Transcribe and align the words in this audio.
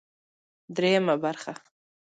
درېيمه 0.75 1.15
برخه 1.23 1.53